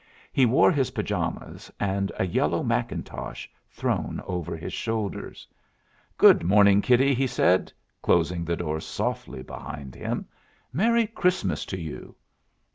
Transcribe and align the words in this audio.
He 0.33 0.47
wore 0.47 0.71
his 0.71 0.89
pajamas, 0.89 1.71
and 1.79 2.11
a 2.17 2.25
yellow 2.25 2.63
mackintosh 2.63 3.47
thrown 3.69 4.19
over 4.25 4.57
his 4.57 4.73
shoulders. 4.73 5.47
"Good 6.17 6.41
morning, 6.41 6.81
kiddie," 6.81 7.13
he 7.13 7.27
said, 7.27 7.71
closing 8.01 8.43
the 8.43 8.57
door 8.57 8.79
softly 8.79 9.43
behind 9.43 9.93
him. 9.93 10.25
"Merry 10.73 11.05
Christmas 11.05 11.67
to 11.67 11.79
you!" 11.79 12.15